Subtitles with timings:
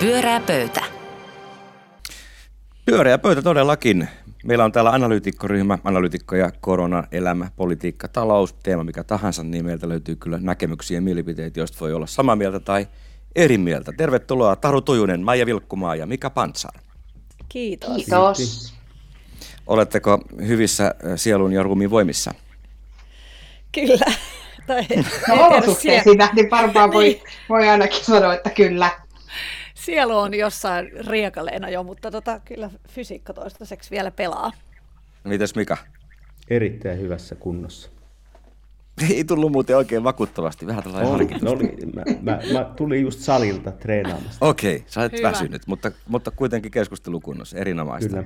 [0.00, 0.84] Pyörää pöytä.
[2.84, 4.08] Pyöreä pöytä todellakin.
[4.44, 10.16] Meillä on täällä analyytikkoryhmä, analyytikkoja, korona, elämä, politiikka, talous, teema mikä tahansa, niin meiltä löytyy
[10.16, 12.86] kyllä näkemyksiä ja mielipiteitä, joista voi olla samaa mieltä tai
[13.36, 13.92] eri mieltä.
[13.96, 16.72] Tervetuloa Taru Tujunen, Maija Vilkkumaa ja Mika Pansar.
[17.48, 17.96] Kiitos.
[17.96, 18.74] Kiitos.
[19.66, 22.34] Oletteko hyvissä äh, sielun ja ruumiin voimissa?
[23.72, 24.06] Kyllä.
[24.66, 24.86] Tai,
[25.28, 27.22] No olosuhteisiin nähden varmaan voi, Niin.
[27.48, 28.90] voi ainakin sanoa, että kyllä.
[29.84, 34.52] Sielu on jossain riekaleena jo, mutta tota, kyllä fysiikka toistaiseksi vielä pelaa.
[35.24, 35.76] Mites Mika?
[36.50, 37.90] Erittäin hyvässä kunnossa.
[39.10, 43.20] Ei tullut muuten oikein vakuuttavasti, vähän tällainen Oli, no oli, mä, mä, mä, tulin just
[43.20, 44.46] salilta treenaamasta.
[44.46, 45.28] Okei, sä olet Hyvä.
[45.28, 48.08] väsynyt, mutta, mutta kuitenkin keskustelukunnossa, erinomaista.
[48.08, 48.24] Kyllä.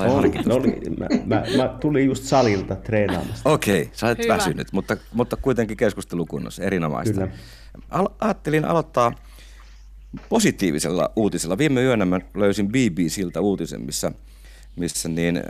[0.00, 0.48] Harkinta.
[0.48, 3.50] no oli, mä, mä, mä tulin just salilta treenaamasta.
[3.50, 4.34] Okei, sä olet Hyvä.
[4.34, 7.14] väsynyt, mutta, mutta kuitenkin keskustelukunnossa, erinomaista.
[7.14, 7.28] Kyllä.
[7.90, 9.12] Al- ajattelin aloittaa
[10.28, 11.58] positiivisella uutisella.
[11.58, 14.12] Viime yönä mä löysin BBCltä uutisen, missä,
[14.76, 15.42] missä niin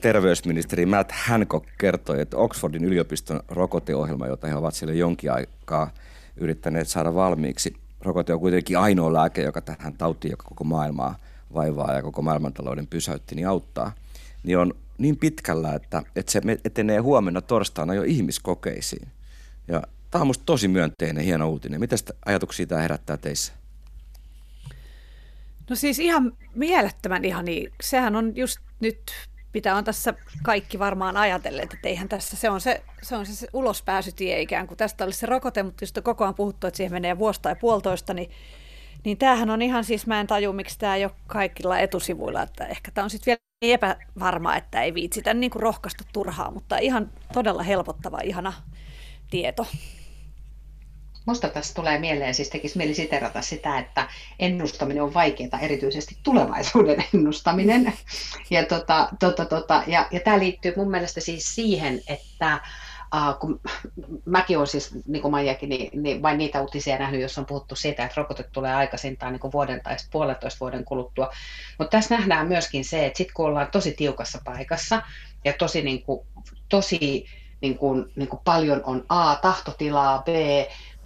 [0.00, 5.90] terveysministeri Matt Hancock kertoi, että Oxfordin yliopiston rokoteohjelma, jota he ovat siellä jonkin aikaa
[6.36, 11.16] yrittäneet saada valmiiksi, rokote on kuitenkin ainoa lääke, joka tähän tautiin, joka koko maailmaa
[11.54, 13.92] vaivaa ja koko maailmantalouden pysäytti, niin auttaa,
[14.42, 19.08] niin on niin pitkällä, että, että se etenee huomenna torstaina jo ihmiskokeisiin.
[19.68, 21.80] Ja tämä on musta tosi myönteinen, hieno uutinen.
[21.80, 21.96] Mitä
[22.26, 23.52] ajatuksia tämä herättää teissä?
[25.70, 27.72] No siis ihan mielettömän ihan niin.
[27.82, 29.12] Sehän on just nyt,
[29.54, 33.34] mitä on tässä kaikki varmaan ajatelleet, että eihän tässä, se on se, se, on se,
[33.34, 34.78] se ulospääsytie ikään kuin.
[34.78, 38.14] Tästä olisi se rokote, mutta on koko ajan puhuttu, että siihen menee vuosi tai puolitoista,
[38.14, 38.30] niin,
[39.04, 42.66] niin tämähän on ihan siis, mä en taju, miksi tämä ei ole kaikilla etusivuilla, että
[42.66, 46.78] ehkä tämä on sitten vielä niin epävarma, että ei viitsitä niin kuin rohkaista turhaa, mutta
[46.78, 48.52] ihan todella helpottava, ihana
[49.30, 49.66] tieto.
[51.26, 54.08] Musta tässä tulee mieleen, siis tekisi mieli siterata sitä, että
[54.38, 57.92] ennustaminen on vaikeaa, erityisesti tulevaisuuden ennustaminen.
[58.50, 62.60] Ja, tota, tota, tota, ja, ja tämä liittyy mun mielestä siis siihen, että
[63.14, 63.60] Uh, kun
[64.24, 67.76] mäkin olen siis, niin kuin Maijakin, niin, niin vain niitä uutisia nähnyt, jos on puhuttu
[67.76, 71.30] siitä, että rokote tulee aikaisintaan niin kuin vuoden tai puolentoista vuoden kuluttua.
[71.78, 75.02] Mutta tässä nähdään myöskin se, että sitten kun ollaan tosi tiukassa paikassa
[75.44, 76.26] ja tosi, niin kuin,
[76.68, 77.26] tosi
[77.60, 80.28] niin kuin, niin kuin paljon on A, tahtotilaa, B,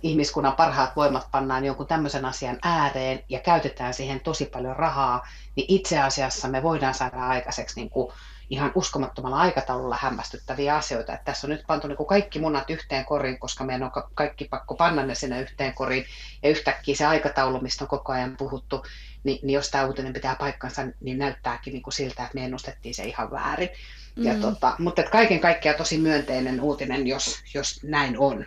[0.02, 5.26] ihmiskunnan parhaat voimat pannaan jonkun tämmöisen asian ääreen ja käytetään siihen tosi paljon rahaa,
[5.56, 8.12] niin itse asiassa me voidaan saada aikaiseksi niin kuin
[8.52, 11.12] ihan uskomattomalla aikataululla hämmästyttäviä asioita.
[11.12, 14.10] Että tässä on nyt pantu niin kuin kaikki munat yhteen koriin, koska meidän on ka-
[14.14, 16.04] kaikki pakko panna ne sinne yhteen koriin.
[16.42, 18.82] Ja yhtäkkiä se aikataulu, mistä on koko ajan puhuttu,
[19.24, 22.94] niin, niin jos tämä uutinen pitää paikkansa, niin näyttääkin niin kuin siltä, että me ennustettiin
[22.94, 23.68] se ihan väärin.
[24.16, 24.40] Ja Mm.
[24.40, 28.44] tota, mutta että kaiken kaikkiaan tosi myönteinen uutinen, jos, jos näin on.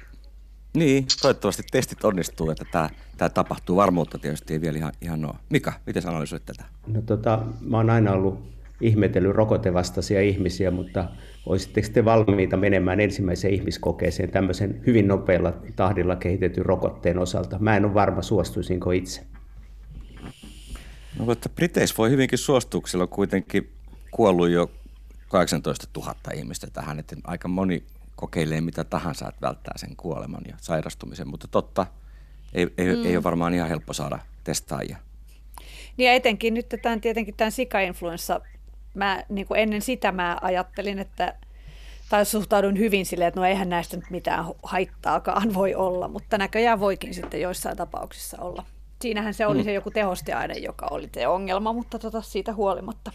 [0.75, 3.75] Niin, toivottavasti testit onnistuu, että tämä, tämä tapahtuu.
[3.75, 5.33] Varmuutta tietysti ei vielä ihan, ihan ole.
[5.49, 6.63] Mika, miten sä analysoit tätä?
[6.87, 11.09] No tota, mä oon aina ollut ihmetellyt rokotevastaisia ihmisiä, mutta
[11.45, 17.59] olisitteko te valmiita menemään ensimmäiseen ihmiskokeeseen tämmöisen hyvin nopealla tahdilla kehitetyn rokotteen osalta?
[17.59, 19.21] Mä en ole varma, suostuisinko itse.
[21.19, 23.69] No, mutta Briteissä voi hyvinkin suostua, on kuitenkin
[24.11, 24.71] kuollut jo
[25.27, 27.83] 18 000 ihmistä tähän, että aika moni
[28.15, 31.87] kokeilee mitä tahansa, että välttää sen kuoleman ja sairastumisen, mutta totta,
[32.53, 33.05] ei, ei, mm.
[33.05, 34.97] ei ole varmaan ihan helppo saada testaajia.
[35.97, 38.41] Niin ja etenkin nyt tämän, tietenkin tämän sika-influenssa,
[38.95, 41.35] mä, niin kuin ennen sitä mä ajattelin, että
[42.09, 46.79] tai suhtaudun hyvin silleen, että no eihän näistä nyt mitään haittaakaan voi olla, mutta näköjään
[46.79, 48.63] voikin sitten joissain tapauksissa olla.
[49.01, 49.63] Siinähän se oli Mm.
[49.63, 53.11] se joku tehosteaine, joka oli se ongelma, mutta tota, siitä huolimatta.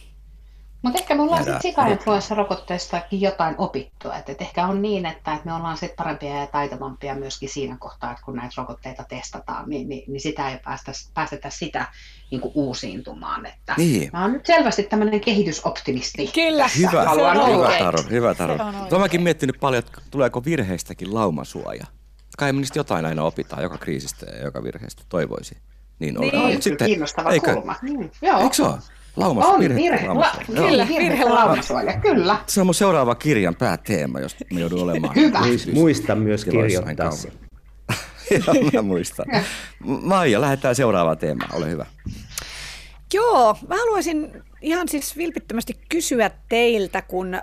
[0.81, 4.15] Mutta ehkä me ollaan sitten sika-influenssarokotteestakin jotain opittua.
[4.15, 7.77] Et, et ehkä on niin, että, et me ollaan sitten parempia ja taitavampia myöskin siinä
[7.79, 11.85] kohtaa, että kun näitä rokotteita testataan, niin, niin, niin sitä ei päästä, päästetä sitä
[12.31, 13.45] niin kuin uusiintumaan.
[13.45, 14.09] Että Niin.
[14.13, 16.27] Mä oon nyt selvästi tämmöinen kehitysoptimisti.
[16.27, 17.69] Kyllä, Hyvä, haluan se on olla.
[17.69, 17.79] hyvä.
[17.79, 18.35] Taru, hyvä
[18.91, 21.85] on mäkin miettinyt paljon, että tuleeko virheistäkin laumasuoja.
[22.37, 25.57] Kai me niistä jotain aina opitaan joka kriisistä ja joka virheestä, toivoisi.
[25.99, 26.35] Niin, Niin.
[26.35, 26.51] on.
[26.53, 27.75] Mut kyllä kiinnostava eikö, kulma.
[27.81, 28.39] Mm, joo.
[28.39, 28.77] Eikö se ole?
[29.15, 31.99] Laumas, On virhe, virhe, la, kyllä, Virhe virhe laumasuoja.
[31.99, 32.37] kyllä.
[32.47, 35.15] Se on mun seuraava kirjan pääteema, jos me joudun olemaan.
[35.15, 35.39] Hyvä.
[35.39, 37.31] Muis- Muista myös kirjoittaa se.
[38.47, 39.25] Joo, mä muistan.
[39.83, 41.55] Maija, lähdetään seuraavaan teemaan.
[41.55, 41.85] Ole hyvä.
[43.13, 44.31] Joo, mä haluaisin
[44.61, 47.39] ihan siis vilpittömästi kysyä teiltä, kun ö,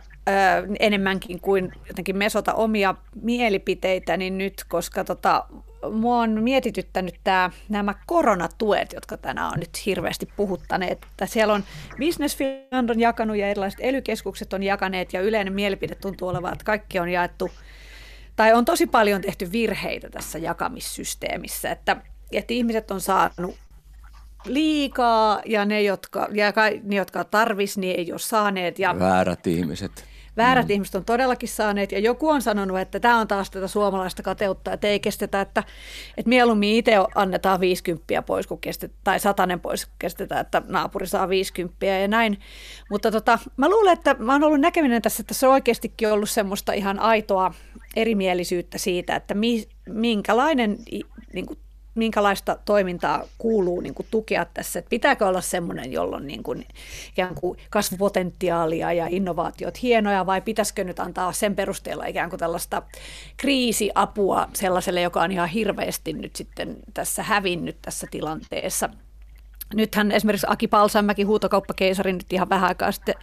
[0.80, 5.44] enemmänkin kuin jotenkin mesota omia mielipiteitäni nyt, koska tota,
[5.92, 11.06] mua on mietityttänyt tää, nämä koronatuet, jotka tänään on nyt hirveästi puhuttaneet.
[11.10, 11.64] Että siellä on
[11.98, 16.64] Business Finland on jakanut ja erilaiset elykeskukset on jakaneet ja yleinen mielipide tuntuu olevan, että
[16.64, 17.50] kaikki on jaettu
[18.36, 21.96] tai on tosi paljon tehty virheitä tässä jakamissysteemissä, että
[22.32, 23.56] että ihmiset on saanut
[24.44, 26.52] liikaa ja ne, jotka, ja
[26.82, 28.78] ne, jotka tarvis, niin ei ole saaneet.
[28.78, 30.07] Ja Väärät ihmiset.
[30.38, 30.70] Väärät mm.
[30.70, 34.72] ihmiset on todellakin saaneet ja joku on sanonut, että tämä on taas tätä suomalaista kateutta,
[34.72, 35.64] että ei kestetä, että,
[36.16, 41.06] että mieluummin itse annetaan 50 pois kuin kestet, tai satanen pois kun kestetään, että naapuri
[41.06, 42.38] saa 50 ja näin.
[42.90, 46.30] Mutta tota, mä luulen, että mä oon ollut näkeminen tässä, että se on oikeastikin ollut
[46.30, 47.54] semmoista ihan aitoa
[47.96, 50.78] erimielisyyttä siitä, että mi, minkälainen
[51.32, 51.58] niin kuin
[51.98, 56.66] minkälaista toimintaa kuuluu niin kuin tukea tässä, että pitääkö olla semmoinen, jolla on niin kuin,
[57.10, 62.82] ikään kuin kasvupotentiaalia ja innovaatiot hienoja, vai pitäisikö nyt antaa sen perusteella ikään kuin tällaista
[63.36, 68.88] kriisiapua sellaiselle, joka on ihan hirveästi nyt sitten tässä hävinnyt tässä tilanteessa.
[69.74, 73.14] Nythän esimerkiksi Aki Palsamäki, huutokauppakeisari, nyt ihan vähän aikaa sitten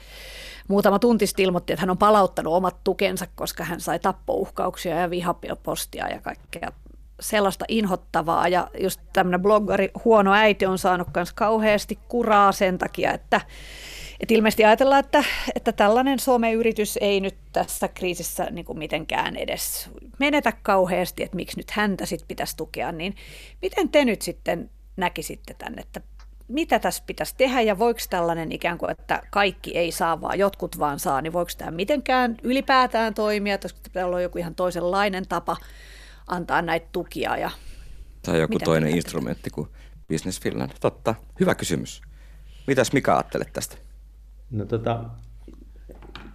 [0.68, 5.10] muutama tunti sitten ilmoitti, että hän on palauttanut omat tukensa, koska hän sai tappouhkauksia ja
[5.10, 6.72] vihapostia ja kaikkea
[7.20, 13.14] sellaista inhottavaa ja just tämmöinen bloggari Huono äiti on saanut myös kauheasti kuraa sen takia,
[13.14, 13.42] että,
[14.20, 15.24] että ilmeisesti ajatellaan, että,
[15.56, 19.90] että tällainen someyritys ei nyt tässä kriisissä niin kuin mitenkään edes
[20.20, 23.16] menetä kauheasti, että miksi nyt häntä sitten pitäisi tukea, niin
[23.62, 26.02] miten te nyt sitten näkisitte tämän, että
[26.48, 30.80] mitä tässä pitäisi tehdä ja voiko tällainen ikään kuin, että kaikki ei saa, vaan jotkut
[30.80, 35.58] vaan saa, niin voiko tämä mitenkään ylipäätään toimia, koska pitää olla joku ihan toisenlainen tapa
[36.28, 37.38] antaa näitä tukia.
[37.38, 37.52] Ja
[38.26, 39.68] tai joku toinen instrumentti kuin
[40.10, 40.72] Business Finland.
[40.82, 42.02] Totta, hyvä kysymys.
[42.68, 43.78] Mitäs Mika ajattelet tästä?
[44.52, 45.04] No tota,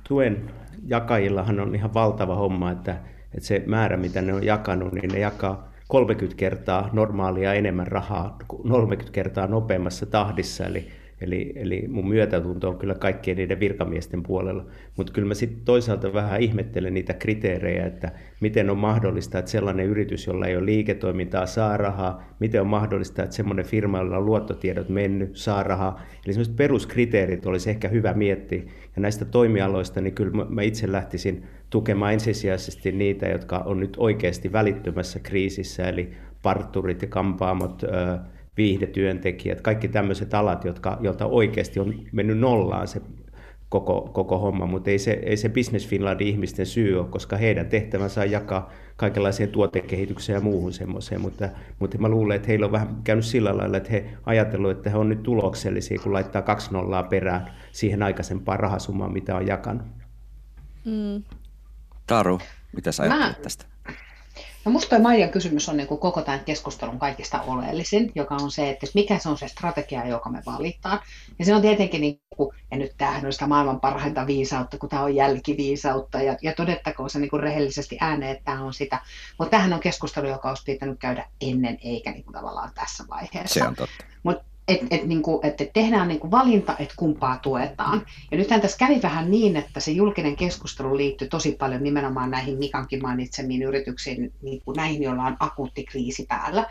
[0.09, 0.51] tuen
[0.87, 2.93] jakajillahan on ihan valtava homma, että,
[3.35, 8.39] että se määrä, mitä ne on jakanut, niin ne jakaa 30 kertaa normaalia enemmän rahaa,
[8.49, 14.67] 30 kertaa nopeammassa tahdissa, eli Eli, eli mun myötätunto on kyllä kaikkien niiden virkamiesten puolella.
[14.97, 19.87] Mutta kyllä mä sitten toisaalta vähän ihmettelen niitä kriteerejä, että miten on mahdollista, että sellainen
[19.87, 22.35] yritys, jolla ei ole liiketoimintaa, saa rahaa.
[22.39, 26.01] Miten on mahdollista, että semmoinen firma, jolla on luottotiedot mennyt, saa rahaa.
[26.27, 28.63] Eli sellaiset peruskriteerit olisi ehkä hyvä miettiä.
[28.97, 34.53] Ja näistä toimialoista, niin kyllä mä itse lähtisin tukemaan ensisijaisesti niitä, jotka on nyt oikeasti
[34.53, 36.11] välittömässä kriisissä, eli
[36.43, 37.83] parturit ja kampaamot,
[38.61, 43.01] viihdetyöntekijät, kaikki tämmöiset alat, jotka, joilta oikeasti on mennyt nollaan se
[43.69, 47.67] koko, koko homma, mutta ei se, ei se Business Finlandin ihmisten syy ole, koska heidän
[47.67, 51.49] tehtävänsä on jakaa kaikenlaiseen tuotekehitykseen ja muuhun semmoiseen, mutta,
[51.79, 54.97] mutta mä luulen, että heillä on vähän käynyt sillä lailla, että he ajatellut, että he
[54.97, 59.87] on nyt tuloksellisia, kun laittaa kaksi nollaa perään siihen aikaisempaan rahasummaan, mitä on jakanut.
[60.85, 61.23] Mm.
[62.07, 62.41] Taru,
[62.77, 63.65] mitä sä ajattelet tästä?
[64.65, 68.51] No musta tuo Maijan kysymys on niin kuin koko tämän keskustelun kaikista oleellisin, joka on
[68.51, 71.01] se, että mikä se on se strategia, joka me valitaan.
[71.39, 74.89] Ja se on tietenkin, niin kuin, ja nyt tämähän on sitä maailman parhainta viisautta, kun
[74.89, 79.01] tämä on jälkiviisautta, ja, ja todettakoon se niin kuin rehellisesti ääneen, että tämä on sitä.
[79.39, 83.61] Mutta tämähän on keskustelu, joka olisi pitänyt käydä ennen, eikä niin kuin tavallaan tässä vaiheessa.
[83.61, 84.05] Se on totta.
[84.23, 88.07] Mutta että et, niin kuin, et tehdään niin kuin valinta, että kumpaa tuetaan.
[88.31, 92.59] Ja nythän tässä kävi vähän niin, että se julkinen keskustelu liittyy tosi paljon nimenomaan näihin
[92.59, 96.67] Mikankin mainitsemiin yrityksiin, niin kuin näihin, joilla on akuutti kriisi päällä.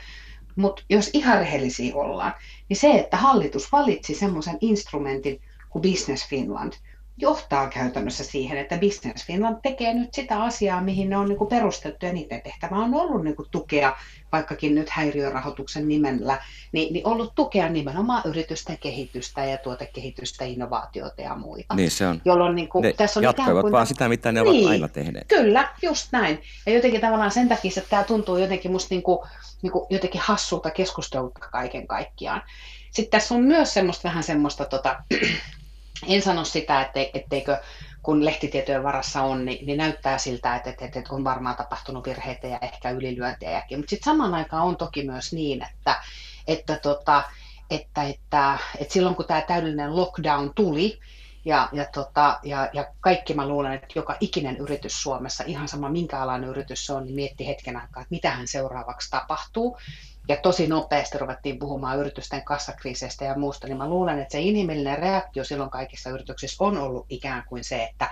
[0.56, 2.34] Mutta jos ihan rehellisiä ollaan,
[2.70, 6.74] niin se, että hallitus valitsi semmoisen instrumentin kuin Business Finland–
[7.22, 12.06] johtaa käytännössä siihen, että Business Finland tekee nyt sitä asiaa, mihin ne on niin perustettu
[12.06, 13.96] ja niiden tehtävä on ollut niin tukea,
[14.32, 21.36] vaikkakin nyt häiriörahoituksen nimellä, niin, niin ollut tukea nimenomaan yritysten kehitystä ja tuotekehitystä, innovaatioita ja
[21.36, 21.76] muita.
[21.76, 22.22] Niin se on.
[22.26, 24.88] Jolloin niin kuin, ne tässä on jatkoivat kuin, vaan sitä, mitä ne niin, ovat aina
[24.88, 25.28] tehneet.
[25.28, 26.42] Kyllä, just näin.
[26.66, 29.20] Ja jotenkin tavallaan sen takia, että tämä tuntuu jotenkin musta niin kuin,
[29.62, 32.42] niin kuin jotenkin hassulta keskustelulta kaiken kaikkiaan.
[32.92, 35.04] Sitten tässä on myös semmoista vähän semmoista tota,
[36.08, 37.58] en sano sitä, ette, etteikö
[38.04, 42.48] kun lehtitietojen varassa on, niin, niin näyttää siltä, että, että, että on varmaan tapahtunut virheitä
[42.48, 43.80] ja ehkä ylilyöntejäkin.
[43.80, 45.96] Mutta sitten samaan aikaan on toki myös niin, että,
[46.48, 47.24] että, tota,
[47.70, 51.00] että, että, että silloin kun tämä täydellinen lockdown tuli,
[51.46, 55.90] ja, ja, tota, ja, ja kaikki mä luulen, että joka ikinen yritys Suomessa, ihan sama
[55.90, 59.78] minkä alainen yritys se on, niin mietti hetken aikaa, että mitä hän seuraavaksi tapahtuu
[60.30, 65.00] ja tosi nopeasti ruvettiin puhumaan yritysten kassakriiseistä ja muusta, niin mä luulen, että se inhimillinen
[65.00, 68.10] reaktio silloin kaikissa yrityksissä on ollut ikään kuin se, että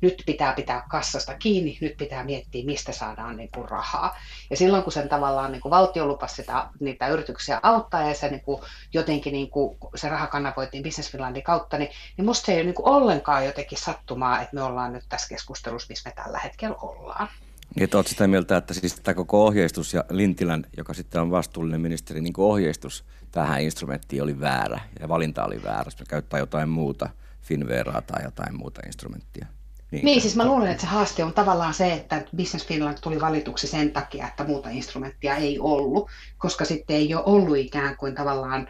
[0.00, 4.18] nyt pitää pitää kassasta kiinni, nyt pitää miettiä, mistä saadaan niin kuin rahaa.
[4.50, 8.28] Ja silloin, kun sen tavallaan niin kuin valtio lupasi sitä, niitä yrityksiä auttaa ja se
[8.28, 8.62] niin kuin
[8.92, 12.64] jotenkin niin kuin, se raha kanavoitiin Business Finlandin kautta, niin, niin musta se ei ole
[12.64, 16.76] niin kuin ollenkaan jotenkin sattumaa, että me ollaan nyt tässä keskustelussa, missä me tällä hetkellä
[16.76, 17.28] ollaan.
[17.76, 21.80] Että olet sitä mieltä, että siis tämä koko ohjeistus ja Lintilän, joka sitten on vastuullinen
[21.80, 25.90] ministeri, niin ohjeistus tähän instrumenttiin oli väärä ja valinta oli väärä.
[25.90, 27.08] Se käyttää jotain muuta,
[27.42, 29.46] Finveraa tai jotain muuta instrumenttia.
[29.90, 33.20] Niin, niin siis mä luulen, että se haaste on tavallaan se, että Business Finland tuli
[33.20, 38.14] valituksi sen takia, että muuta instrumenttia ei ollut, koska sitten ei ole ollut ikään kuin
[38.14, 38.68] tavallaan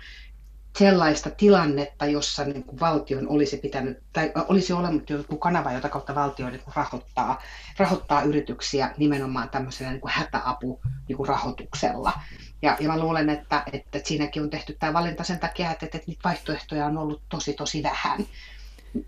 [0.79, 6.15] sellaista tilannetta, jossa niin kuin valtion olisi pitänyt, tai olisi olemassa joku kanava, jota kautta
[6.15, 7.43] valtio niin kuin rahoittaa,
[7.79, 12.13] rahoittaa yrityksiä nimenomaan tämmöisellä niin kuin hätäapurahoituksella.
[12.63, 15.99] Ja, ja mä luulen, että, että siinäkin on tehty tämä valinta sen takia, että, että
[16.07, 18.27] niitä vaihtoehtoja on ollut tosi tosi vähän.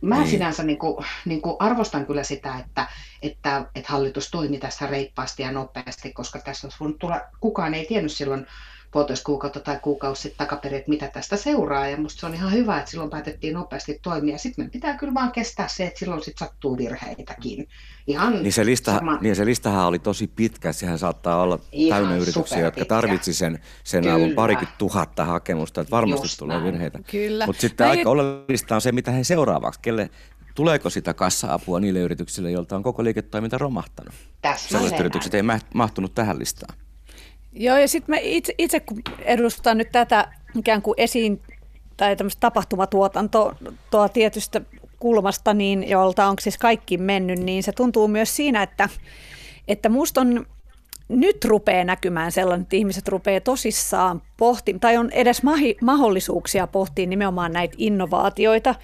[0.00, 0.30] Mä niin.
[0.30, 2.86] sinänsä niin kuin, niin kuin arvostan kyllä sitä, että,
[3.22, 8.12] että, että hallitus toimi tässä reippaasti ja nopeasti, koska tässä on tulla, kukaan ei tiennyt
[8.12, 8.46] silloin
[8.92, 11.88] puolitoista kuukautta tai kuukausi sitten takaperin, että mitä tästä seuraa.
[11.88, 14.38] Ja musta se on ihan hyvä, että silloin päätettiin nopeasti toimia.
[14.38, 17.68] Sitten me pitää kyllä vaan kestää se, että silloin sitten sattuu virheitäkin.
[18.06, 19.18] Ihan niin, se lista, sama...
[19.20, 20.72] niin se listahan oli tosi pitkä.
[20.72, 25.80] Sehän saattaa olla ihan täynnä yrityksiä, jotka tarvitsi sen, sen avun parikymmentä tuhatta hakemusta.
[25.80, 26.72] Että varmasti Just tulee näin.
[26.72, 26.98] virheitä.
[27.46, 30.10] Mutta sitten aika oleellista on se, mitä he seuraavaksi, kelle,
[30.54, 34.14] Tuleeko sitä kassa-apua niille yrityksille, joilta on koko liiketoiminta romahtanut?
[34.56, 35.42] Sellaiset yritykset ei
[35.74, 36.74] mahtunut tähän listaan.
[37.52, 40.28] Joo, ja sitten mä itse, itse kun edustan nyt tätä
[40.58, 41.40] ikään kuin esiin
[41.96, 44.60] tai tämmöistä tapahtumatuotantoa tietystä
[44.98, 48.88] kulmasta, niin jolta on siis kaikki mennyt, niin se tuntuu myös siinä, että,
[49.68, 50.46] että musta on
[51.08, 57.06] nyt rupeaa näkymään sellainen, että ihmiset rupeaa tosissaan pohtimaan, tai on edes mahi, mahdollisuuksia pohtia
[57.06, 58.74] nimenomaan näitä innovaatioita,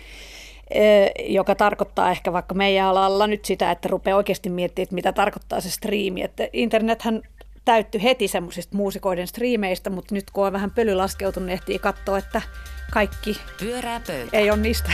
[0.71, 5.13] eh, joka tarkoittaa ehkä vaikka meidän alalla nyt sitä, että rupeaa oikeasti miettimään, että mitä
[5.13, 6.23] tarkoittaa se striimi.
[6.23, 7.23] Että internethän
[7.69, 12.19] täytty heti semmoisista muusikoiden striimeistä, mutta nyt kun on vähän pöly laskeutunut, niin ehtii katsoa,
[12.19, 12.43] että
[12.91, 14.37] kaikki Pyörää pöytä.
[14.37, 14.91] ei ole niistä.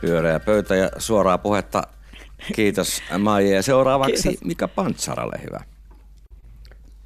[0.00, 1.82] Pyöreä pöytä ja suoraa puhetta.
[2.54, 3.54] Kiitos Maija.
[3.54, 4.44] Ja seuraavaksi Kiitos.
[4.44, 5.60] Mika Pantsaralle hyvä.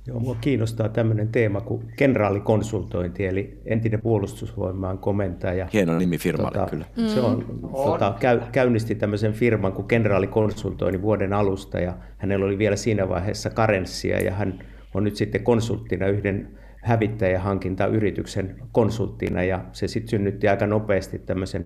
[0.07, 5.69] Joo, mua kiinnostaa tämmöinen teema kuin kenraalikonsultointi, eli entinen puolustusvoimaan komentaja.
[5.73, 6.85] Hieno nimi firmalle tota, kyllä.
[7.07, 7.69] Se on, mm.
[7.69, 13.51] tota, käy, käynnisti tämmöisen firman kuin kenraalikonsultointi vuoden alusta, ja hänellä oli vielä siinä vaiheessa
[13.51, 14.59] karenssia, ja hän
[14.95, 16.49] on nyt sitten konsulttina yhden
[16.83, 21.65] hävittäjähankintayrityksen konsulttina, ja se sitten synnytti aika nopeasti tämmöisen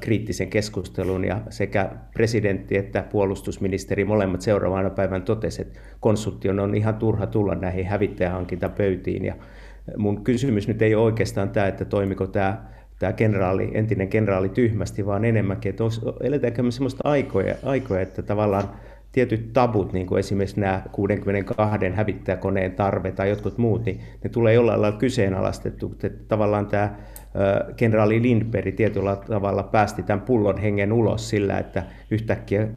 [0.00, 6.94] kriittisen keskustelun ja sekä presidentti että puolustusministeri molemmat seuraavana päivän totesivat, että konsulttion on ihan
[6.94, 9.24] turha tulla näihin hävittäjähankintapöytiin.
[9.24, 9.34] Ja
[9.96, 15.06] mun kysymys nyt ei ole oikeastaan tämä, että toimiko tämä tämä kenraali, entinen kenraali tyhmästi,
[15.06, 15.84] vaan enemmänkin, että
[16.20, 18.68] eletäänkö me sellaista aikoja, aikoja, että tavallaan
[19.12, 24.54] tietyt tabut, niin kuin esimerkiksi nämä 62 hävittäjäkoneen tarve tai jotkut muut, niin ne tulee
[24.54, 25.94] jollain lailla kyseenalaistettu.
[26.04, 26.96] Että tavallaan tämä
[27.76, 32.68] kenraali Lindberg tietyllä tavalla päästi tämän pullon hengen ulos sillä, että yhtäkkiä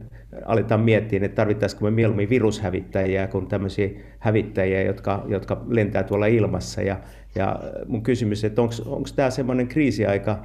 [0.45, 6.81] aletaan miettiä, että tarvittaisiko me mieluummin virushävittäjiä kuin tämmöisiä hävittäjiä, jotka, jotka lentää tuolla ilmassa.
[6.81, 6.99] Ja,
[7.35, 10.39] ja mun kysymys, että onko tämä semmoinen kriisiaika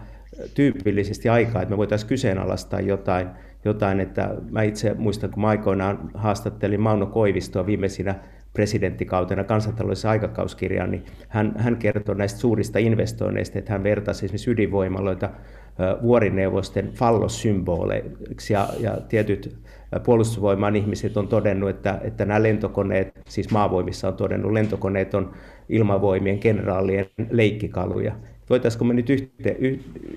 [0.54, 3.26] tyypillisesti aikaa, että me voitaisiin kyseenalaistaa jotain,
[3.64, 8.14] jotain, että mä itse muistan, kun mä aikoinaan haastattelin Mauno Koivistoa viimeisinä
[8.52, 15.30] presidenttikautena kansantaloudellisessa aikakauskirjaan, niin hän, hän kertoi näistä suurista investoinneista, että hän vertasi esimerkiksi ydinvoimaloita
[16.02, 18.52] vuorineuvosten fallossymboleiksi.
[18.52, 19.56] Ja, ja tietyt
[20.04, 25.32] puolustusvoimaan ihmiset on todennut, että, että nämä lentokoneet, siis maavoimissa on todennut, lentokoneet on
[25.68, 28.14] ilmavoimien kenraalien leikkikaluja
[28.52, 29.50] voitaisiko me nyt yhtä,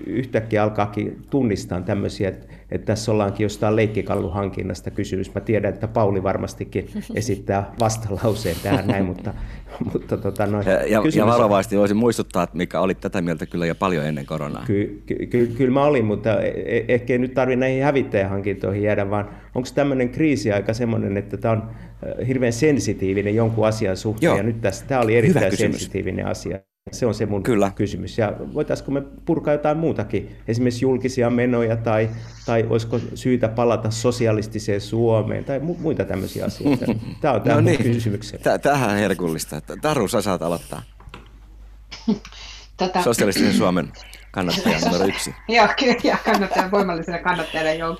[0.06, 5.34] yhtäkkiä alkaakin tunnistaa tämmöisiä, että, että tässä ollaankin jostain leikkikalluhankinnasta kysymys.
[5.34, 9.34] Mä tiedän, että Pauli varmastikin esittää vastalauseen tähän näin, mutta,
[9.92, 13.66] mutta tota, noin, ja, ja, ja varovaisesti voisin muistuttaa, että mikä oli tätä mieltä kyllä
[13.66, 14.64] jo paljon ennen koronaa.
[14.66, 18.82] Ky, ky, ky, kyllä mä olin, mutta e, e, ehkä ei nyt tarvitse näihin hävittäjähankintoihin
[18.82, 21.70] jäädä, vaan onko tämmöinen kriisiaika semmoinen, että tämä on
[22.26, 24.36] hirveän sensitiivinen jonkun asian suhteen, Joo.
[24.36, 26.58] ja nyt tässä, tämä oli erittäin sensitiivinen asia.
[26.92, 27.72] Se on se mun Kyllä.
[27.74, 28.18] kysymys.
[28.18, 32.10] Ja voitaisiko me purkaa jotain muutakin, esimerkiksi julkisia menoja tai,
[32.46, 36.86] tai olisiko syytä palata sosialistiseen Suomeen tai mu- muita tämmöisiä asioita.
[37.20, 37.82] Tämä on tämä no niin.
[37.82, 38.34] kysymys.
[38.62, 39.60] Tähän on herkullista.
[39.60, 40.82] Taru, sä saat aloittaa.
[42.76, 43.02] Tota...
[43.02, 43.92] Sosialistisen Suomen
[44.30, 45.34] kannattaja numero yksi.
[45.48, 47.98] joo, kyllä, kannattaja, voimallisena kannattajana, joo.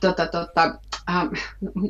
[0.00, 0.74] Tota, tota,
[1.10, 1.28] äh,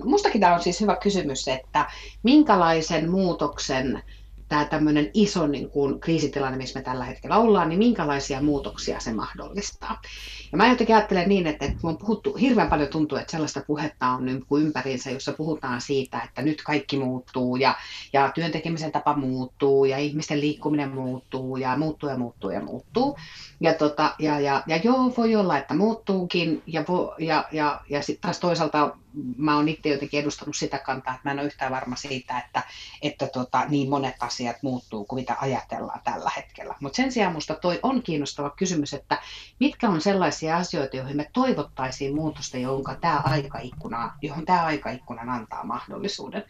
[0.05, 1.87] mustakin tämä on siis hyvä kysymys, että
[2.23, 4.03] minkälaisen muutoksen
[4.49, 9.13] tämä tämmöinen iso niin kuin, kriisitilanne, missä me tällä hetkellä ollaan, niin minkälaisia muutoksia se
[9.13, 10.01] mahdollistaa.
[10.53, 14.07] Ja mä jotenkin ajattelen niin, että, että on puhuttu, hirveän paljon tuntuu, että sellaista puhetta
[14.07, 17.75] on niin kuin ympäriinsä, jossa puhutaan siitä, että nyt kaikki muuttuu ja,
[18.13, 23.19] ja työntekemisen tapa muuttuu ja ihmisten liikkuminen muuttuu ja muuttuu ja muuttuu ja muuttuu.
[23.61, 28.03] Ja, tota, ja, ja, ja joo, voi olla, että muuttuukin ja, vo, ja, ja, ja
[28.03, 28.97] sitten taas toisaalta
[29.37, 32.63] mä oon itse jotenkin edustanut sitä kantaa, että mä en ole yhtään varma siitä, että,
[33.03, 36.75] että tota, niin monet asiat muuttuu kuin mitä ajatellaan tällä hetkellä.
[36.81, 39.23] Mutta sen sijaan minusta toi on kiinnostava kysymys, että
[39.61, 45.65] mitkä on sellaisia asioita, joihin me toivottaisiin muutosta, jonka tämä aikaikkuna, johon tämä aikaikkuna antaa
[45.65, 46.45] mahdollisuuden.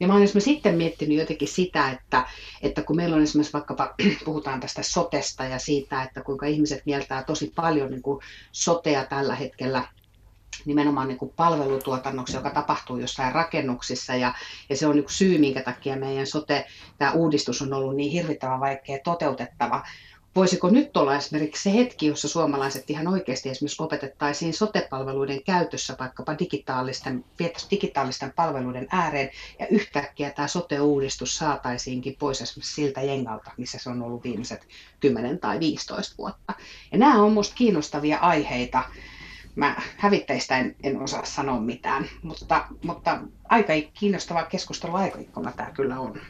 [0.00, 2.26] Ja mä olen sitten miettinyt jotenkin sitä, että,
[2.62, 7.22] että kun meillä on esimerkiksi vaikkapa, puhutaan tästä sotesta ja siitä, että kuinka ihmiset mieltää
[7.22, 8.20] tosi paljon niin kuin
[8.52, 9.84] sotea tällä hetkellä
[10.64, 14.14] nimenomaan niin kuin palvelutuotannoksi, joka tapahtuu jossain rakennuksissa.
[14.14, 14.34] Ja,
[14.68, 16.66] ja se on yksi syy, minkä takia meidän sote,
[16.98, 19.82] tämä uudistus on ollut niin hirvittävän vaikea toteutettava
[20.38, 26.38] voisiko nyt olla esimerkiksi se hetki, jossa suomalaiset ihan oikeasti esimerkiksi opetettaisiin sotepalveluiden käytössä vaikkapa
[26.38, 27.24] digitaalisten,
[27.70, 34.02] digitaalisten palveluiden ääreen ja yhtäkkiä tämä sote-uudistus saataisiinkin pois esimerkiksi siltä jengalta, missä se on
[34.02, 34.68] ollut viimeiset
[35.00, 36.52] 10 tai 15 vuotta.
[36.92, 38.82] Ja nämä on minusta kiinnostavia aiheita.
[39.58, 46.00] Mä hävittäistä en, en osaa sanoa mitään, mutta, mutta aika kiinnostava keskustelu aikaikkuna tämä kyllä
[46.00, 46.20] on.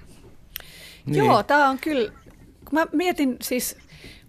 [1.07, 1.17] Niin.
[1.19, 2.13] Joo, tämä on kyllä
[2.73, 3.77] mä mietin siis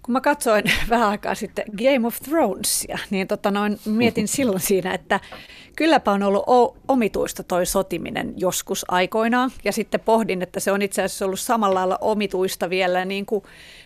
[0.10, 4.94] kun mä katsoin vähän aikaa sitten Game of Thronesia, niin tota noin, mietin silloin siinä,
[4.94, 5.20] että
[5.76, 6.44] kylläpä on ollut
[6.88, 9.52] omituista toi sotiminen joskus aikoinaan.
[9.64, 13.44] Ja sitten pohdin, että se on itse asiassa ollut samalla lailla omituista vielä niin kuin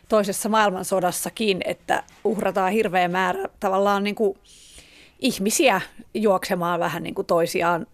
[0.10, 4.38] toisessa maailmansodassakin, että uhrataan hirveä määrä tavallaan niin kuin
[5.24, 5.82] ihmisiä
[6.14, 7.88] juoksemaan vähän niin kuin toisiaan,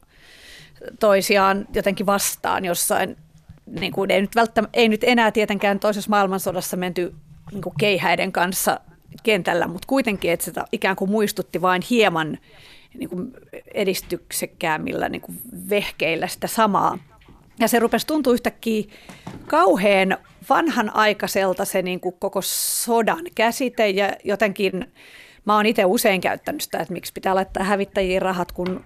[1.00, 3.18] toisiaan jotenkin vastaan jossain
[3.80, 4.32] niin kuin ei, nyt
[4.74, 7.16] ei nyt enää tietenkään toisessa maailmansodassa menty
[7.52, 8.80] niin kuin keihäiden kanssa
[9.24, 12.38] kentällä, mutta kuitenkin, että se ikään kuin muistutti vain hieman
[12.94, 13.32] niin kuin
[13.74, 15.38] edistyksekkäämmillä niin kuin
[15.70, 16.98] vehkeillä sitä samaa.
[17.60, 18.84] Ja se rupesi tuntua yhtäkkiä
[19.48, 20.18] kauhean
[20.50, 24.92] vanhanaikaiselta se niin kuin koko sodan käsite ja jotenkin
[25.50, 28.84] mä oon itse usein käyttänyt sitä, että miksi pitää laittaa hävittäjiin rahat, kun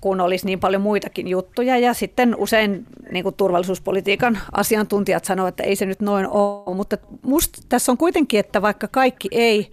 [0.00, 1.78] kun olisi niin paljon muitakin juttuja.
[1.78, 6.76] Ja sitten usein niin kuin turvallisuuspolitiikan asiantuntijat sanovat, että ei se nyt noin ole.
[6.76, 9.70] Mutta musta tässä on kuitenkin, että vaikka kaikki ei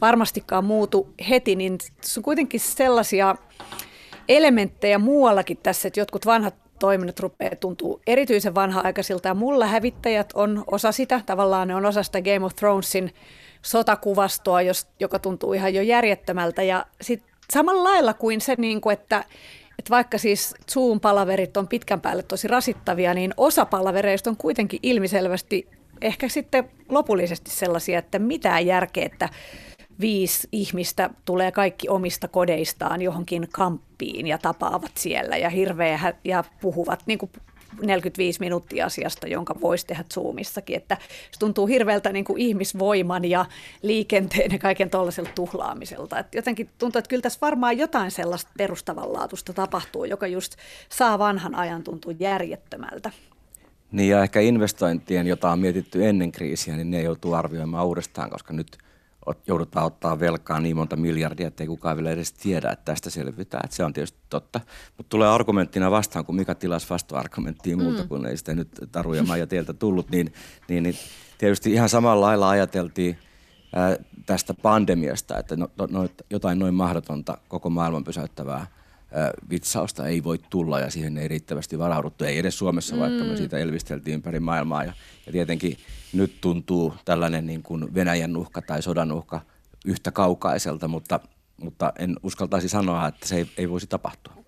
[0.00, 3.34] varmastikaan muutu heti, niin se on kuitenkin sellaisia
[4.28, 9.28] elementtejä muuallakin tässä, että jotkut vanhat toiminnot rupeaa tuntuu erityisen vanha-aikaisilta.
[9.28, 13.14] Ja mulla hävittäjät on osa sitä, tavallaan ne on osa sitä Game of Thronesin
[13.64, 14.58] sotakuvastoa,
[15.00, 16.62] joka tuntuu ihan jo järjettömältä.
[16.62, 19.24] Ja sitten samalla lailla kuin se, niin kuin, että
[19.78, 25.68] että vaikka siis Zoom-palaverit on pitkän päälle tosi rasittavia, niin osa palavereista on kuitenkin ilmiselvästi
[26.00, 29.28] ehkä sitten lopullisesti sellaisia, että mitään järkeä, että
[30.00, 37.02] viisi ihmistä tulee kaikki omista kodeistaan johonkin kamppiin ja tapaavat siellä ja hirveä ja puhuvat
[37.06, 37.30] niin kuin
[37.82, 40.76] 45 minuuttia asiasta, jonka voisi tehdä Zoomissakin.
[40.76, 40.96] Että
[41.30, 43.46] se tuntuu hirveältä niin kuin ihmisvoiman ja
[43.82, 46.18] liikenteen ja kaiken tuollaiselta tuhlaamiselta.
[46.18, 50.56] Et jotenkin tuntuu, että kyllä tässä varmaan jotain sellaista perustavanlaatuista tapahtuu, joka just
[50.88, 53.10] saa vanhan ajan tuntua järjettömältä.
[53.92, 58.52] Niin ja ehkä investointien, jota on mietitty ennen kriisiä, niin ne joutuu arvioimaan uudestaan, koska
[58.52, 58.78] nyt
[59.46, 63.64] joudutaan ottaa velkaa niin monta miljardia, että ei kukaan vielä edes tiedä, että tästä selvitään.
[63.64, 64.60] Että se on tietysti totta.
[64.96, 68.08] Mutta tulee argumenttina vastaan, kun Mika tilasi vasta-argumenttia muuta, mm.
[68.08, 70.32] kun ei sitä nyt Taru ja Maija teiltä tullut, niin,
[70.68, 70.96] niin, niin
[71.38, 73.18] tietysti ihan samalla lailla ajateltiin
[73.74, 78.66] ää, tästä pandemiasta, että no, no, jotain noin mahdotonta koko maailman pysäyttävää
[79.50, 82.24] vitsausta ei voi tulla ja siihen ei riittävästi varauduttu.
[82.24, 83.36] Ei edes Suomessa, vaikka me mm.
[83.36, 84.84] siitä elvisteltiin ympäri maailmaa.
[84.84, 84.92] Ja,
[85.26, 85.76] ja tietenkin
[86.14, 89.40] nyt tuntuu tällainen niin kuin Venäjän uhka tai sodan uhka
[89.84, 91.20] yhtä kaukaiselta, mutta,
[91.62, 94.43] mutta en uskaltaisi sanoa, että se ei, ei voisi tapahtua.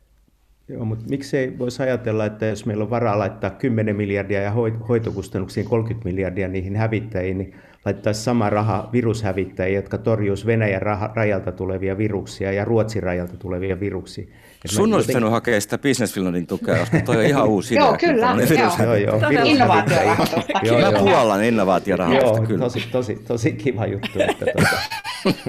[0.68, 4.52] Joo, mutta miksei voisi ajatella, että jos meillä on varaa laittaa 10 miljardia ja
[4.88, 10.82] hoitokustannuksiin 30 miljardia niihin hävittäjiin, niin laittaisi sama raha virushävittäjiin, jotka torjuisi Venäjän
[11.14, 14.26] rajalta tulevia viruksia ja Ruotsin rajalta tulevia viruksia.
[14.64, 15.30] Sun olisi jotenkin...
[15.30, 17.86] hakea sitä Business Finlandin tukea, koska toi on ihan uusi idea.
[17.86, 18.36] joo, kyllä.
[18.82, 19.20] Joo, joo.
[19.44, 20.92] Innovaatiorahoitusta.
[20.92, 22.64] Mä puolan innovaatiorahoitusta, joo, kyllä.
[22.64, 24.18] Tosi, tosi, tosi kiva juttu.
[24.18, 24.78] Että tuota...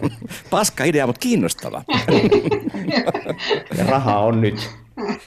[0.49, 1.84] Paska idea, mutta kiinnostava.
[3.77, 4.69] ja rahaa on nyt.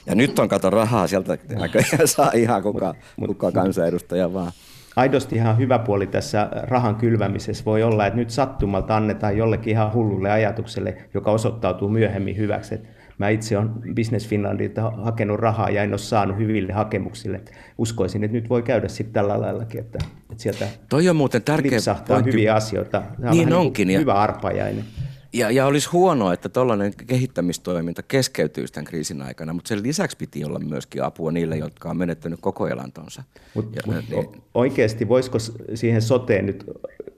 [0.05, 2.95] Ja nyt on kato rahaa, sieltä näköjään saa ihan kuka,
[3.27, 4.51] kuka kansanedustaja vaan
[4.95, 9.93] aidosti ihan hyvä puoli tässä rahan kylvämisessä voi olla, että nyt sattumalta annetaan jollekin ihan
[9.93, 12.75] hullulle ajatukselle, joka osoittautuu myöhemmin hyväksi.
[13.17, 17.41] Mä itse olen Business Finlandilta hakenut rahaa ja en ole saanut hyville hakemuksille.
[17.77, 19.99] Uskoisin, että nyt voi käydä sitten tällä laillakin, että,
[20.31, 22.31] että sieltä Toi on muuten tärkeä pointti.
[22.31, 23.03] hyviä asioita.
[23.21, 23.87] Tämä niin on onkin.
[23.87, 24.83] Niin hyvä arpajainen.
[25.33, 30.45] Ja, ja olisi huonoa, että tällainen kehittämistoiminta keskeytyy tämän kriisin aikana, mutta sen lisäksi piti
[30.45, 33.23] olla myöskin apua niille, jotka on menettänyt koko elantonsa.
[33.53, 35.37] Mut, ja, mut, niin, oikeasti voisiko
[35.73, 36.65] siihen soteen nyt,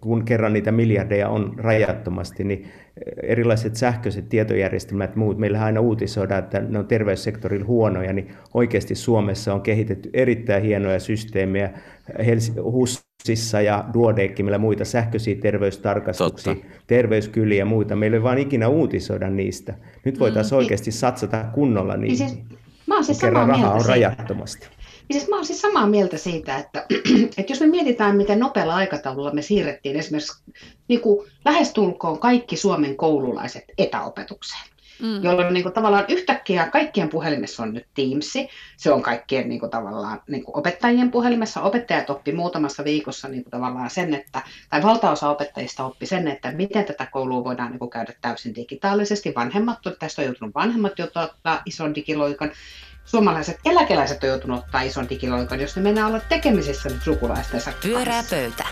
[0.02, 2.72] kun kerran niitä miljardeja on rajattomasti, niin
[3.24, 9.54] erilaiset sähköiset tietojärjestelmät muut, meillähän aina uutisoidaan, että ne on terveyssektorilla huonoja, niin oikeasti Suomessa
[9.54, 11.70] on kehitetty erittäin hienoja systeemejä.
[13.24, 16.70] HUSissa ja Duodecimilla muita sähköisiä terveystarkastuksia, Totta.
[16.88, 17.96] terveyskyliä ja muita.
[17.96, 19.74] Meillä ei vaan ikinä uutisoida niistä.
[20.06, 22.18] Nyt voitaisiin mm, oikeasti satsata kunnolla niihin.
[22.18, 22.40] Siis,
[22.88, 24.68] mä oon siis kerran rahaa on rajattomasti.
[25.10, 26.86] Ja siis mä olen siis samaa mieltä siitä, että,
[27.38, 30.44] että jos me mietitään, miten nopealla aikataululla me siirrettiin esimerkiksi
[30.88, 35.24] niin kuin lähestulkoon kaikki Suomen koululaiset etäopetukseen, mm.
[35.24, 38.34] jolloin niin kuin, tavallaan yhtäkkiä kaikkien puhelimessa on nyt Teams,
[38.78, 43.44] se on kaikkien niin kuin, tavallaan niin kuin opettajien puhelimessa, opettajat oppi muutamassa viikossa niin
[43.44, 47.80] kuin, tavallaan sen, että, tai valtaosa opettajista oppi sen, että miten tätä koulua voidaan niin
[47.80, 52.52] kuin, käydä täysin digitaalisesti, vanhemmat, tästä on joutunut vanhemmat jo ottaa ison digiloikan,
[53.06, 58.24] suomalaiset eläkeläiset on joutunut ottaa ison digiloikan, jos ne mennään olla tekemisissä nyt sukulaistensa Pyörää
[58.30, 58.64] pöytä.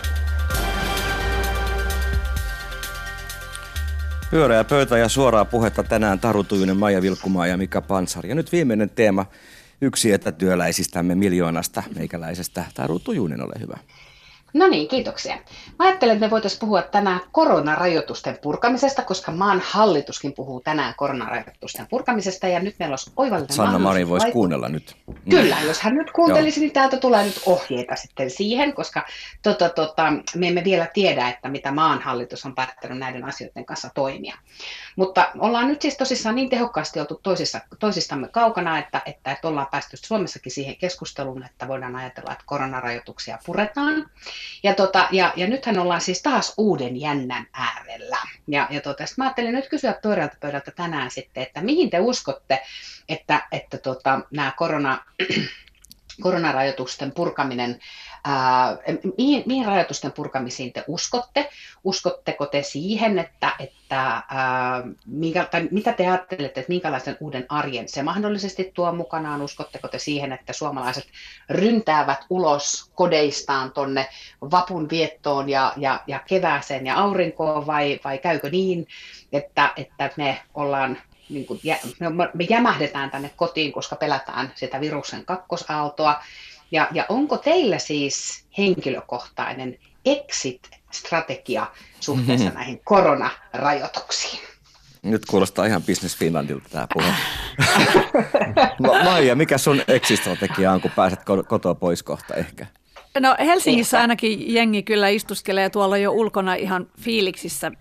[4.32, 8.28] Pyöreä pöytä ja suoraa puhetta tänään Taru Tujunen, Maija Vilkkumaa ja Mika Pansari.
[8.28, 9.26] Ja nyt viimeinen teema,
[9.80, 12.64] yksi etätyöläisistämme miljoonasta meikäläisestä.
[12.74, 13.78] Taru Tujunen, ole hyvä.
[14.54, 15.34] No niin, kiitoksia.
[15.78, 21.86] Mä ajattelen, että me voitaisiin puhua tänään koronarajoitusten purkamisesta, koska maan hallituskin puhuu tänään koronarajoitusten
[21.90, 24.96] purkamisesta ja nyt meillä olisi oivallinen Sanna Marin voisi vaiku- kuunnella nyt.
[25.30, 26.62] Kyllä, jos hän nyt kuuntelisi, Joo.
[26.62, 29.06] niin täältä tulee nyt ohjeita sitten siihen, koska
[29.42, 33.90] tota, tota, me emme vielä tiedä, että mitä maan hallitus on päättänyt näiden asioiden kanssa
[33.94, 34.36] toimia.
[34.96, 39.66] Mutta ollaan nyt siis tosissaan niin tehokkaasti oltu toisissa, toisistamme kaukana, että, että, että ollaan
[39.70, 44.10] päästy Suomessakin siihen keskusteluun, että voidaan ajatella, että koronarajoituksia puretaan.
[44.62, 48.18] Ja, tota, ja, ja nythän ollaan siis taas uuden jännän äärellä.
[48.48, 52.62] Ja, ja tota, mä ajattelin nyt kysyä pyörältä pöydältä tänään sitten, että mihin te uskotte,
[53.08, 55.04] että, että tota, nämä korona,
[56.22, 57.80] koronarajoitusten purkaminen
[58.24, 58.76] Ää,
[59.18, 61.50] mihin, mihin rajoitusten purkamisiin te uskotte?
[61.84, 67.88] Uskotteko te siihen, että, että ää, minkä, tai mitä te ajattelette, että minkälaisen uuden arjen
[67.88, 69.42] se mahdollisesti tuo mukanaan?
[69.42, 71.06] Uskotteko te siihen, että suomalaiset
[71.50, 74.08] ryntäävät ulos kodeistaan tuonne
[74.40, 78.86] vapun viettoon ja, ja, ja kevääseen ja aurinkoon vai, vai käykö niin,
[79.32, 81.60] että, että me ollaan niin kuin,
[82.34, 86.22] me jämähdetään tänne kotiin, koska pelätään sitä viruksen kakkosaaltoa.
[86.72, 91.66] Ja, ja onko teillä siis henkilökohtainen exit-strategia
[92.00, 92.58] suhteessa mm-hmm.
[92.58, 94.42] näihin koronarajoituksiin?
[95.02, 97.12] Nyt kuulostaa ihan Business Finlandilta tämä puhe.
[99.04, 102.66] Maija, mikä sun exit-strategia on, kun pääset kotoa pois kohta ehkä?
[103.20, 107.72] No Helsingissä ainakin jengi kyllä istuskelee tuolla jo ulkona ihan fiiliksissä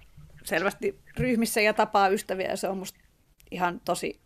[0.44, 3.00] selvästi ryhmissä ja tapaa ystäviä ja se on musta
[3.52, 4.20] ihan tosi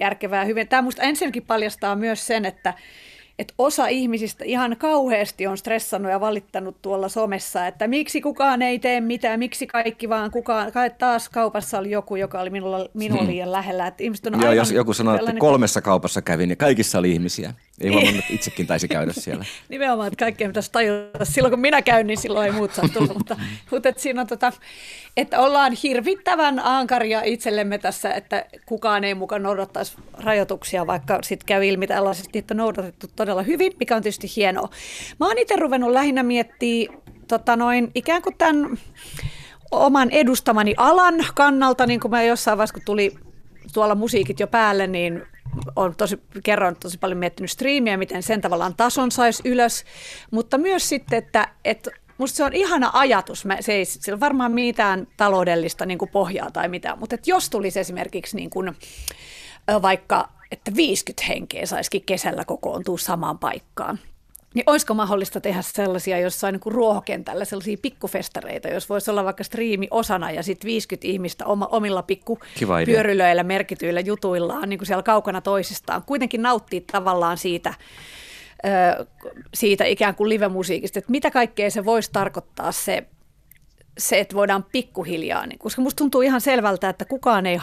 [0.00, 0.68] järkevää hyvin.
[0.68, 2.74] Tämä musta ensinnäkin paljastaa myös sen, että
[3.38, 8.78] että osa ihmisistä ihan kauheasti on stressannut ja valittanut tuolla somessa, että miksi kukaan ei
[8.78, 13.28] tee mitään, miksi kaikki vaan kukaan, taas kaupassa oli joku, joka oli minulla, minua hmm.
[13.28, 13.86] liian lähellä.
[13.86, 17.54] Että ihmiset on Joo, jos joku sanoo, että kolmessa kaupassa kävin ja kaikissa oli ihmisiä.
[17.80, 19.44] Ei huomannut, että itsekin taisi käydä siellä.
[19.68, 21.24] Nimenomaan, että kaikkea pitäisi tajuta.
[21.24, 23.14] Silloin kun minä käyn, niin silloin ei muut saa tulla.
[23.14, 23.36] mutta,
[23.70, 24.52] mutta että siinä on tota,
[25.16, 31.64] että ollaan hirvittävän ankaria itsellemme tässä, että kukaan ei mukaan noudattaisi rajoituksia, vaikka sitten käy
[31.64, 34.68] ilmi tällaisesti, että on noudatettu todella hyvin, mikä on tietysti hienoa.
[35.20, 38.78] Mä oon itse ruvennut lähinnä miettimään tota noin, ikään kuin tämän
[39.70, 43.14] oman edustamani alan kannalta, niin kuin mä jossain vaiheessa, kun tuli
[43.72, 45.22] tuolla musiikit jo päälle, niin
[45.76, 49.84] on tosi, kerran tosi paljon miettinyt striimiä, miten sen tavallaan tason saisi ylös,
[50.30, 53.44] mutta myös sitten, että, että Musta se on ihana ajatus.
[53.44, 57.50] Mä, se ei sillä varmaan mitään taloudellista niin kuin pohjaa tai mitään, mutta että jos
[57.50, 58.76] tulisi esimerkiksi niin kuin,
[59.82, 63.98] vaikka, että 50 henkeä saisikin kesällä kokoontua samaan paikkaan,
[64.54, 69.44] niin olisiko mahdollista tehdä sellaisia jossain niin kuin ruohokentällä, sellaisia pikkufestareita, jos voisi olla vaikka
[69.44, 75.40] striimi osana ja sitten 50 ihmistä oma, omilla pikkupyörylöillä merkityillä jutuillaan niin kuin siellä kaukana
[75.40, 76.02] toisistaan.
[76.06, 77.74] Kuitenkin nauttii tavallaan siitä,
[79.54, 83.06] siitä ikään kuin live-musiikista, että mitä kaikkea se voisi tarkoittaa se,
[83.98, 87.56] se että voidaan pikkuhiljaa, niin, koska musta tuntuu ihan selvältä, että kukaan ei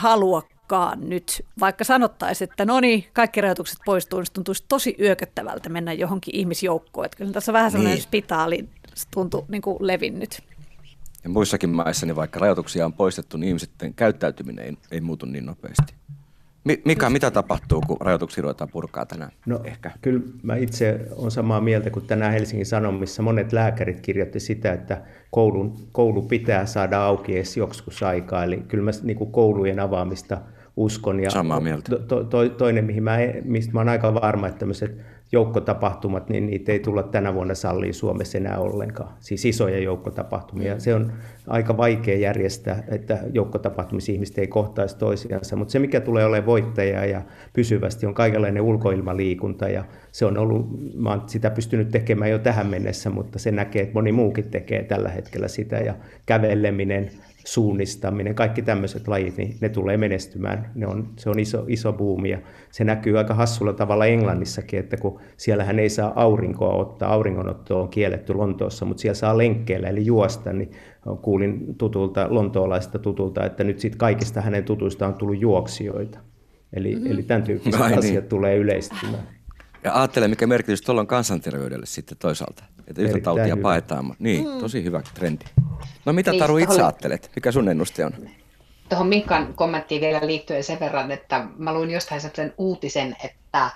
[0.71, 5.69] haluakaan nyt, vaikka sanottaisiin, että no niin, kaikki rajoitukset poistuu, niin se tuntuisi tosi yököttävältä
[5.69, 7.05] mennä johonkin ihmisjoukkoon.
[7.05, 8.03] Että kyllä tässä on vähän sellainen niin.
[8.03, 8.69] spitaali
[9.13, 10.41] tuntuu niin kuin levinnyt.
[11.23, 15.45] Ja muissakin maissa, niin vaikka rajoituksia on poistettu, niin ihmisten käyttäytyminen ei, ei muutu niin
[15.45, 15.93] nopeasti.
[16.85, 19.31] Mika, mitä tapahtuu, kun rajoituksia ruvetaan purkaa tänään?
[19.45, 19.91] No ehkä.
[20.01, 23.21] Kyllä mä itse olen samaa mieltä kuin tänään Helsingin Sanomissa.
[23.23, 25.01] Monet lääkärit kirjoitti sitä, että
[25.31, 28.43] koulun, koulu pitää saada auki edes joskus aikaa.
[28.43, 30.37] Eli kyllä mä niin kuin koulujen avaamista
[30.77, 31.19] uskon.
[31.19, 31.97] Ja Samaa mieltä.
[32.07, 34.97] To, to, toinen, mihin mä, mistä mä olen aika varma, että tämmöiset
[35.31, 39.13] joukkotapahtumat, niin niitä ei tulla tänä vuonna salliin Suomessa enää ollenkaan.
[39.19, 40.79] Siis isoja joukkotapahtumia.
[40.79, 41.11] Se on
[41.47, 45.55] aika vaikea järjestää, että joukkotapahtumissa ihmiset ei kohtaisi toisiansa.
[45.55, 47.21] Mutta se, mikä tulee olemaan voittaja ja
[47.53, 49.69] pysyvästi, on kaikenlainen ulkoilmaliikunta.
[49.69, 53.81] Ja se on ollut, mä oon sitä pystynyt tekemään jo tähän mennessä, mutta se näkee,
[53.81, 55.75] että moni muukin tekee tällä hetkellä sitä.
[55.75, 57.11] Ja käveleminen,
[57.45, 60.71] suunnistaminen, kaikki tämmöiset lajit, niin ne tulee menestymään.
[60.75, 62.39] Ne on, se on iso, iso buumi ja
[62.71, 67.89] se näkyy aika hassulla tavalla Englannissakin, että kun siellähän ei saa aurinkoa ottaa, auringonotto on
[67.89, 70.71] kielletty Lontoossa, mutta siellä saa lenkkeellä eli juosta, niin
[71.21, 76.19] kuulin tutulta, lontoolaista tutulta, että nyt sitten kaikista hänen tutuista on tullut juoksijoita.
[76.73, 77.11] Eli, mm-hmm.
[77.11, 78.29] eli tämän tyyppiset Ai asiat niin.
[78.29, 79.23] tulee yleistymään.
[79.85, 82.63] Ja ajattele, mikä merkitys tuolla on kansanterveydelle sitten toisaalta.
[82.87, 84.15] Että yhtä tautia paetaan.
[84.19, 84.59] Niin, mm.
[84.59, 85.45] tosi hyvä trendi.
[86.05, 87.31] No mitä niin, Taru itse tohon, ajattelet?
[87.35, 88.13] Mikä sun ennuste on?
[88.89, 93.69] Tuohon Mikan kommenttiin vielä liittyen sen verran, että mä luin jostain sellaisen uutisen, että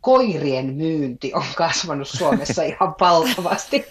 [0.00, 3.84] koirien myynti on kasvanut Suomessa ihan valtavasti.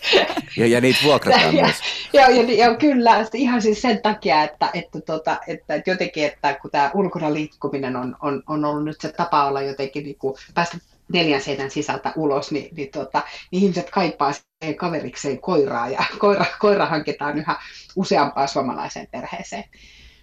[0.57, 1.75] Ja, ja niitä vuokrataan ja, myös.
[2.13, 6.53] Ja, ja, ja, kyllä, ihan siis sen takia, että, että, tota, että, että jotenkin, että
[6.53, 10.35] kun tämä ulkona liikkuminen on, on, on ollut nyt se tapa olla jotenkin niin kuin
[10.53, 10.77] päästä
[11.13, 14.31] neljän seinän sisältä ulos, niin, niin, tota, niin ihmiset kaipaa
[14.77, 17.55] kaverikseen koiraa ja koira, koira hankitaan yhä
[17.95, 19.63] useampaan suomalaiseen perheeseen.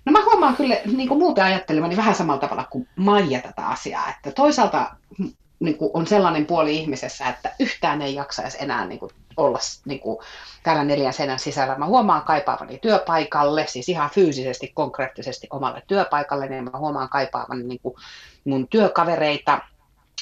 [0.04, 4.10] No mä huomaan kyllä niin kuin muuten ajattelevani vähän samalla tavalla kuin Maija tätä asiaa,
[4.10, 4.90] että toisaalta
[5.60, 10.00] niin kuin on sellainen puoli ihmisessä, että yhtään ei jaksaisi enää niin kuin olla niin
[10.00, 10.18] kuin
[10.62, 11.78] täällä neljän seinän sisällä.
[11.78, 17.80] Mä huomaan kaipaavani työpaikalle, siis ihan fyysisesti, konkreettisesti omalle työpaikalle, niin mä huomaan kaipaavani niin
[17.82, 17.94] kuin
[18.44, 19.60] mun työkavereita,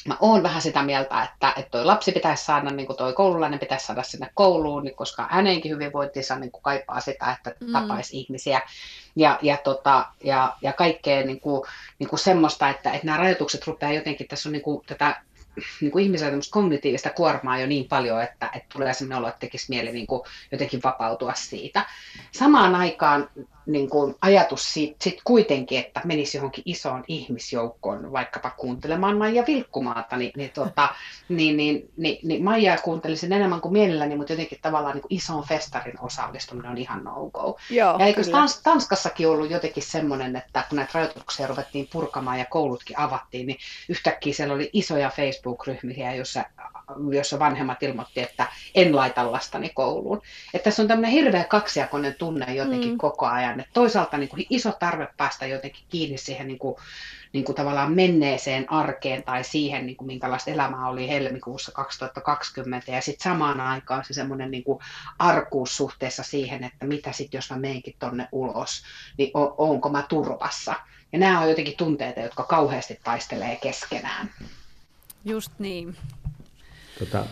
[0.09, 3.59] mä oon vähän sitä mieltä, että, että toi lapsi pitäisi saada, niin kuin toi koululainen
[3.59, 7.73] pitäisi saada sinne kouluun, niin koska hänenkin hyvinvointinsa niin kuin kaipaa sitä, että mm.
[7.73, 8.61] tapaisi ihmisiä
[9.17, 11.63] ja, ja, tota, ja, ja kaikkea niin kuin,
[11.99, 15.23] niin kuin semmoista, että, että nämä rajoitukset rupeaa jotenkin, tässä on niin kuin tätä
[15.81, 19.67] niin kuin ihmisellä kognitiivista kuormaa jo niin paljon, että, että tulee sellainen olo, että tekisi
[19.69, 21.87] mieli niin kuin jotenkin vapautua siitä.
[22.33, 23.31] Samaan aikaan
[23.67, 30.17] niin kuin ajatus siitä, sit kuitenkin, että menisi johonkin isoon ihmisjoukkoon, vaikkapa kuuntelemaan Maija Vilkkumaata,
[30.17, 30.89] niin, niin, tota,
[31.29, 35.45] niin, niin, niin, niin Maijaa kuuntelisin enemmän kuin mielelläni, mutta jotenkin tavallaan niin kuin ison
[35.45, 37.59] festarin osallistuminen on ihan no-go.
[37.71, 42.45] Joo, ja eikö Tans, Tanskassakin ollut jotenkin semmoinen, että kun näitä rajoituksia ruvettiin purkamaan ja
[42.45, 46.45] koulutkin avattiin, niin yhtäkkiä siellä oli isoja Facebook-ryhmiä, jossa
[47.13, 50.23] jossa vanhemmat ilmoitti, että en laita lastani kouluun.
[50.55, 52.99] Että tässä on tämmöinen hirveä kaksijakoinen tunne jotenkin mm.
[52.99, 53.61] koko ajan.
[53.61, 56.77] Että toisaalta niin kuin iso tarve päästä jotenkin kiinni siihen niin kuin,
[57.33, 62.93] niin kuin tavallaan menneeseen arkeen tai siihen, niin kuin minkälaista elämää oli helmikuussa 2020.
[62.93, 64.65] Ja sitten samaan aikaan se semmoinen niin
[65.19, 68.83] arkuus suhteessa siihen, että mitä sitten jos mä menenkin tonne ulos,
[69.19, 70.75] niin on, onko mä turvassa.
[71.13, 74.31] Ja nämä on jotenkin tunteita, jotka kauheasti taistelee keskenään.
[75.25, 75.97] Just niin.
[77.01, 77.27] Tota,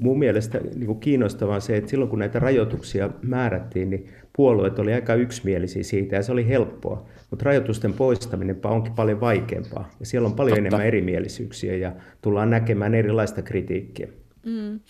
[0.00, 4.92] mun mielestä niin kuin kiinnostavaa se, että silloin kun näitä rajoituksia määrättiin, niin puolueet oli
[4.92, 7.06] aika yksimielisiä siitä ja se oli helppoa.
[7.30, 10.66] Mutta rajoitusten poistaminen onkin paljon vaikeampaa ja siellä on paljon Totta.
[10.66, 14.08] enemmän erimielisyyksiä ja tullaan näkemään erilaista kritiikkiä.
[14.46, 14.80] Mm.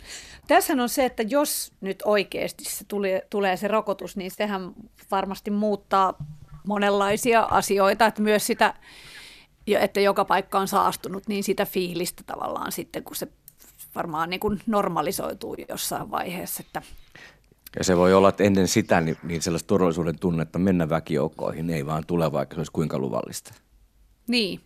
[0.49, 4.73] Tässähän on se, että jos nyt oikeasti se tulee, tulee se rokotus, niin sehän
[5.11, 6.15] varmasti muuttaa
[6.67, 8.75] monenlaisia asioita, että myös sitä,
[9.67, 13.29] että joka paikka on saastunut, niin sitä fiilistä tavallaan sitten, kun se
[13.95, 16.63] varmaan niin kuin normalisoituu jossain vaiheessa.
[16.67, 16.83] Että
[17.79, 21.87] ja se voi olla, että ennen sitä niin, niin sellaista turvallisuuden tunnetta mennä väkijoukkoihin ei
[21.87, 23.55] vaan tule, vaikka se olisi kuinka luvallista.
[24.27, 24.61] Niin.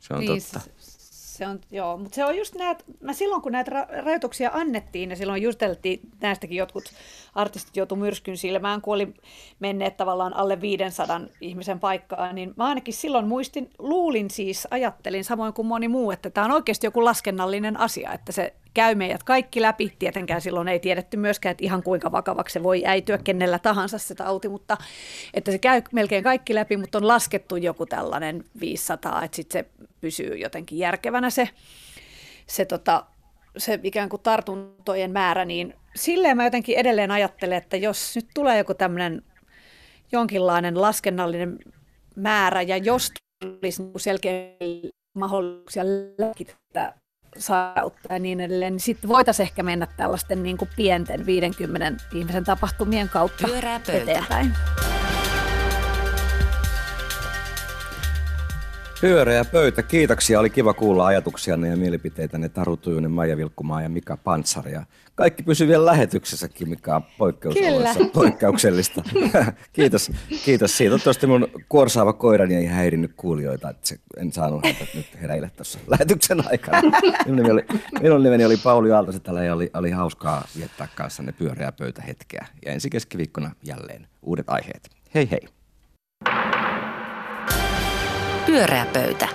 [0.00, 0.60] Se on niin, totta.
[0.78, 5.16] Se on, joo, mutta se on just näet, mä silloin kun näitä rajoituksia annettiin ja
[5.16, 6.84] silloin justeltiin, näistäkin jotkut
[7.34, 9.14] artistit joutu myrskyn silmään, kun oli
[9.60, 15.52] menneet tavallaan alle 500 ihmisen paikkaan, niin mä ainakin silloin muistin, luulin siis, ajattelin samoin
[15.52, 19.62] kuin moni muu, että tämä on oikeasti joku laskennallinen asia, että se käy meidät kaikki
[19.62, 19.92] läpi.
[19.98, 24.14] Tietenkään silloin ei tiedetty myöskään, että ihan kuinka vakavaksi se voi äityä kenellä tahansa se
[24.14, 24.76] tauti, mutta
[25.34, 29.88] että se käy melkein kaikki läpi, mutta on laskettu joku tällainen 500, että sitten se
[30.00, 31.48] pysyy jotenkin järkevänä se,
[32.46, 33.04] se, tota,
[33.56, 38.58] se ikään kuin tartuntojen määrä, niin silleen mä jotenkin edelleen ajattelen, että jos nyt tulee
[38.58, 39.22] joku tämmöinen
[40.12, 41.58] jonkinlainen laskennallinen
[42.16, 44.32] määrä ja jos tulisi niinku selkeä
[45.18, 45.84] mahdollisuuksia
[46.18, 46.98] lääkittää
[47.38, 52.44] sairautta ja niin edelleen, niin sitten voitaisiin ehkä mennä tällaisten niin kuin pienten 50 ihmisen
[52.44, 53.48] tapahtumien kautta
[53.92, 54.52] eteenpäin.
[59.02, 59.82] Pyöreä pöytä.
[59.82, 60.40] Kiitoksia.
[60.40, 64.72] Oli kiva kuulla ajatuksianne ja mielipiteitänne Taru Tujunen, Maija Vilkkumaa ja Mika Pantsari.
[64.72, 64.84] Ja
[65.14, 69.02] kaikki pysyy vielä lähetyksessäkin, mikä on poikkeusoloissa poikkeuksellista.
[69.72, 70.10] kiitos,
[70.44, 70.90] kiitos siitä.
[70.90, 75.78] Toivottavasti mun kuorsaava koirani ei häirinnyt kuulijoita, että se, en saanut häntä nyt hereille tuossa
[75.86, 76.80] lähetyksen aikana.
[77.26, 77.64] Minun nimeni oli,
[78.02, 82.46] minun nimeni oli Pauli Aaltosi täällä ja oli, oli hauskaa viettää kanssanne pyöreä pöytä hetkeä.
[82.66, 84.90] Ja ensi keskiviikkona jälleen uudet aiheet.
[85.14, 85.61] Hei hei!
[88.46, 89.28] Pyöreä pöytä.